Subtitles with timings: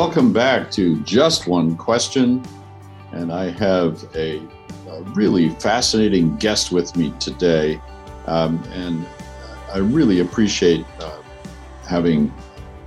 [0.00, 2.40] Welcome back to Just One Question.
[3.10, 4.40] And I have a,
[4.88, 7.80] a really fascinating guest with me today.
[8.26, 9.04] Um, and
[9.74, 11.20] I really appreciate uh,
[11.84, 12.32] having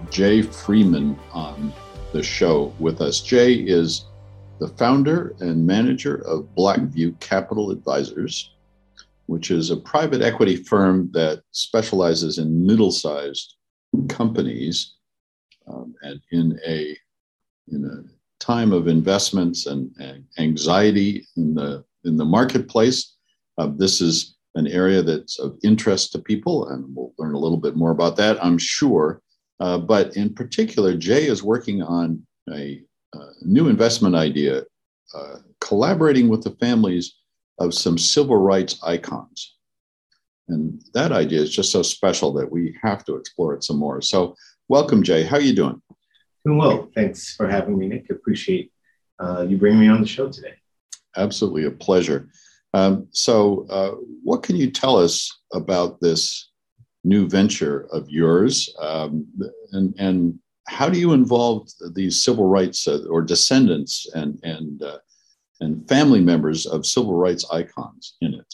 [0.10, 1.74] Jay Freeman on
[2.14, 3.20] the show with us.
[3.20, 4.06] Jay is
[4.60, 8.54] the founder and manager of Blackview Capital Advisors,
[9.26, 13.56] which is a private equity firm that specializes in middle sized
[14.08, 14.94] companies
[15.68, 16.98] um, and in a
[17.72, 23.16] in a time of investments and, and anxiety in the in the marketplace.
[23.58, 27.58] Uh, this is an area that's of interest to people, and we'll learn a little
[27.58, 29.22] bit more about that, I'm sure.
[29.60, 32.82] Uh, but in particular, Jay is working on a,
[33.14, 34.64] a new investment idea,
[35.14, 37.16] uh, collaborating with the families
[37.60, 39.56] of some civil rights icons.
[40.48, 44.02] And that idea is just so special that we have to explore it some more.
[44.02, 44.36] So,
[44.68, 45.24] welcome, Jay.
[45.24, 45.82] How are you doing?
[46.46, 46.90] Doing well.
[46.96, 48.10] Thanks for having me, Nick.
[48.10, 48.72] Appreciate
[49.20, 50.54] uh, you bringing me on the show today.
[51.16, 52.30] Absolutely a pleasure.
[52.74, 53.92] Um, so, uh,
[54.24, 56.52] what can you tell us about this
[57.04, 59.28] new venture of yours, um,
[59.72, 65.00] and and how do you involve these civil rights uh, or descendants and and uh,
[65.60, 68.54] and family members of civil rights icons in it?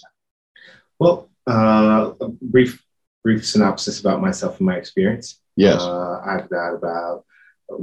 [1.00, 2.84] Well, uh, a brief
[3.24, 5.40] brief synopsis about myself and my experience.
[5.56, 7.26] Yes, uh, I've got about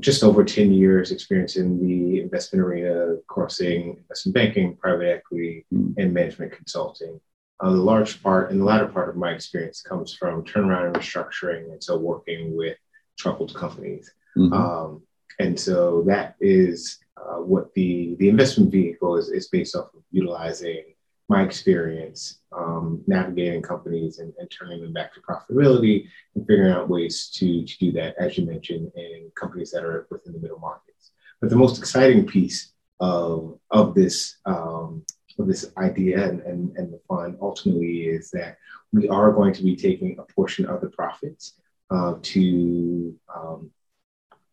[0.01, 5.95] just over 10 years experience in the investment arena, crossing investment banking, private equity, mm.
[5.99, 7.21] and management consulting.
[7.61, 10.97] Uh, the large part and the latter part of my experience comes from turnaround and
[10.97, 12.77] restructuring, and so working with
[13.19, 14.13] troubled companies.
[14.37, 14.53] Mm-hmm.
[14.53, 15.03] Um,
[15.39, 20.03] and so that is uh, what the, the investment vehicle is, is based off of
[20.11, 20.94] utilizing
[21.29, 26.89] my experience um, navigating companies and, and, turning them back to profitability and figuring out
[26.89, 30.59] ways to, to do that, as you mentioned, in companies that are within the middle
[30.59, 31.13] markets.
[31.41, 35.05] But the most exciting piece of, of this um,
[35.39, 38.57] of this idea and, and, and the fund ultimately is that
[38.93, 41.55] we are going to be taking a portion of the profits
[41.91, 43.71] uh, to um,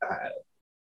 [0.02, 0.30] uh,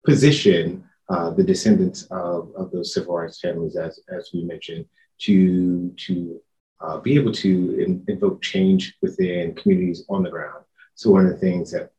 [0.04, 4.84] position uh, the descendants of, of those civil rights families, as, as we mentioned,
[5.20, 6.40] to, to
[6.80, 10.64] uh, be able to in, invoke change within communities on the ground.
[10.94, 11.90] So one of the things that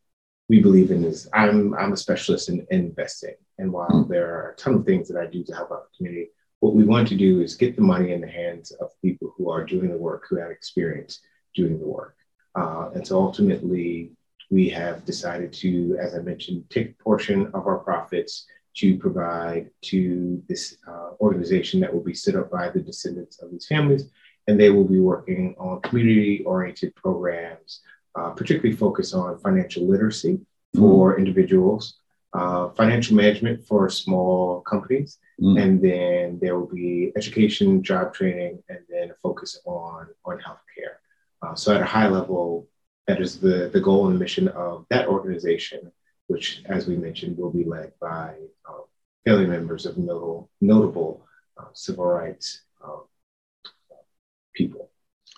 [0.49, 3.35] we believe in is I'm, I'm a specialist in, in investing.
[3.57, 4.11] And while mm-hmm.
[4.11, 6.29] there are a ton of things that I do to help out the community,
[6.59, 9.49] what we want to do is get the money in the hands of people who
[9.49, 11.19] are doing the work, who have experience
[11.55, 12.15] doing the work.
[12.55, 14.11] Uh, and so ultimately,
[14.49, 19.69] we have decided to, as I mentioned, take a portion of our profits to provide
[19.81, 24.09] to this uh, organization that will be set up by the descendants of these families.
[24.47, 27.81] And they will be working on community oriented programs,
[28.15, 30.39] uh, particularly focused on financial literacy
[30.75, 31.19] for mm.
[31.19, 31.99] individuals,
[32.33, 35.61] uh, financial management for small companies, mm.
[35.61, 40.95] and then there will be education, job training, and then a focus on, on healthcare.
[41.41, 42.67] Uh, so, at a high level,
[43.07, 45.91] that is the, the goal and mission of that organization
[46.27, 48.35] which, as we mentioned, will be led by
[48.69, 48.81] uh,
[49.25, 51.25] family members of notable, notable
[51.57, 53.03] uh, civil rights um,
[54.53, 54.89] people.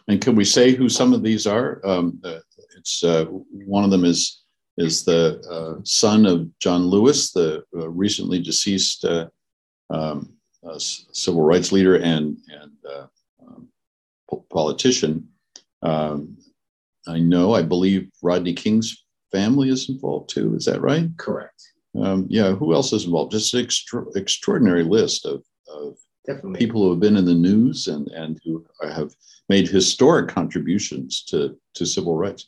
[0.07, 1.79] And can we say who some of these are?
[1.85, 2.39] Um, uh,
[2.77, 4.43] it's uh, one of them is
[4.77, 9.05] is the uh, son of John Lewis, the uh, recently deceased
[9.89, 10.33] um,
[10.79, 12.71] civil rights leader and and
[13.45, 13.67] um,
[14.51, 15.27] politician.
[15.81, 16.37] Um,
[17.07, 20.55] I know, I believe Rodney King's family is involved too.
[20.55, 21.09] Is that right?
[21.17, 21.61] Correct.
[21.99, 22.53] Um, yeah.
[22.53, 23.31] Who else is involved?
[23.31, 26.59] Just an extra, extraordinary list of, of Definitely.
[26.59, 29.13] people who have been in the news and, and who have
[29.49, 32.47] made historic contributions to, to civil rights.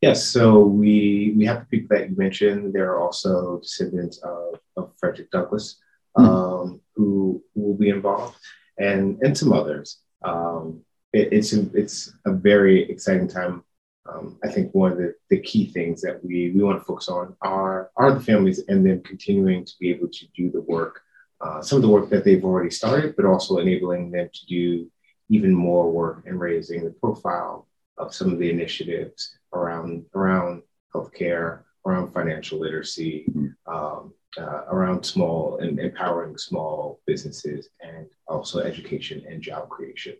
[0.00, 2.72] Yes, so we we have the people that you mentioned.
[2.72, 5.76] There are also descendants of, of Frederick Douglass
[6.16, 6.24] hmm.
[6.24, 6.76] um, mm-hmm.
[6.94, 8.36] who, will be involved,
[8.78, 9.98] and and some others.
[10.22, 13.64] Um, it, it's it's a very exciting time
[14.08, 17.08] um, I think one of the, the key things that we, we want to focus
[17.08, 21.02] on are, are the families and then continuing to be able to do the work,
[21.40, 24.90] uh, some of the work that they've already started, but also enabling them to do
[25.28, 27.68] even more work and raising the profile
[27.98, 30.62] of some of the initiatives around, around
[30.94, 33.72] healthcare, around financial literacy, mm-hmm.
[33.72, 40.14] um, uh, around small and empowering small businesses, and also education and job creation.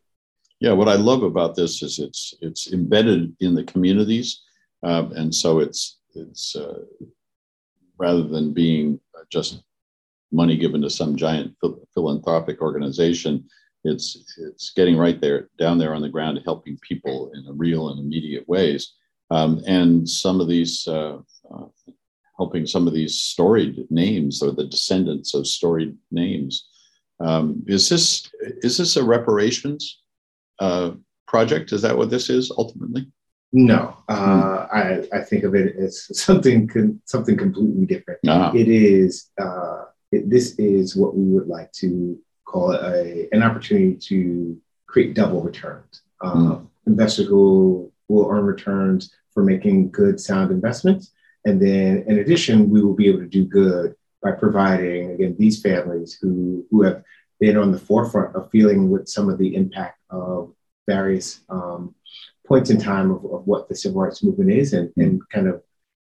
[0.61, 4.43] Yeah, what I love about this is it's it's embedded in the communities,
[4.83, 6.81] um, and so it's it's uh,
[7.97, 9.01] rather than being
[9.31, 9.63] just
[10.33, 11.55] money given to some giant
[11.95, 13.49] philanthropic organization,
[13.85, 18.01] it's it's getting right there down there on the ground, helping people in real and
[18.01, 18.95] immediate ways.
[19.31, 21.19] Um, and some of these uh,
[21.53, 21.67] uh,
[22.37, 26.69] helping some of these storied names or the descendants of storied names.
[27.21, 28.31] Um, is this
[28.63, 30.01] is this a reparations
[30.59, 30.93] uh,
[31.27, 31.73] project?
[31.73, 33.11] Is that what this is ultimately?
[33.53, 38.21] No, uh, I, I think of it as something something completely different.
[38.29, 38.53] Ah.
[38.55, 43.95] It is uh, it, this is what we would like to call a, an opportunity
[43.95, 46.03] to create double returns.
[46.23, 46.67] mm.
[46.87, 51.13] Investors will will earn returns for making good, sound investments,
[51.45, 55.61] and then in addition, we will be able to do good by providing again these
[55.63, 57.03] families who who have
[57.41, 60.53] been on the forefront of feeling with some of the impact of
[60.87, 61.95] various um,
[62.47, 65.63] points in time of, of what the civil rights movement is and, and kind of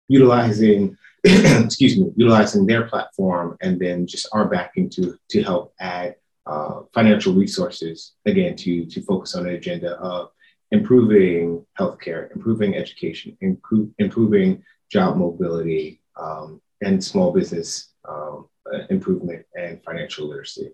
[0.08, 6.16] utilizing excuse me utilizing their platform and then just our backing to to help add
[6.46, 10.30] uh, financial resources again to to focus on an agenda of
[10.72, 18.48] improving healthcare improving education improve, improving job mobility um, and small business um,
[18.88, 20.70] improvement and financial literacy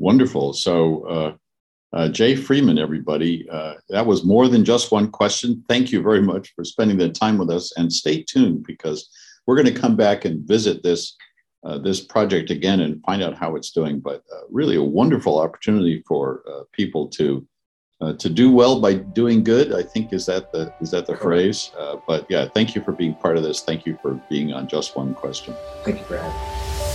[0.00, 1.32] wonderful so uh,
[1.92, 3.48] uh, Jay Freeman, everybody.
[3.50, 5.64] Uh, that was more than just one question.
[5.68, 9.08] Thank you very much for spending the time with us, and stay tuned because
[9.46, 11.16] we're going to come back and visit this
[11.64, 13.98] uh, this project again and find out how it's doing.
[13.98, 17.46] But uh, really, a wonderful opportunity for uh, people to
[18.00, 19.74] uh, to do well by doing good.
[19.74, 21.72] I think is that the is that the phrase.
[22.06, 23.62] but yeah, thank you for being part of this.
[23.62, 25.54] Thank you for being on Just One Question.
[25.82, 26.89] Thank you for having me.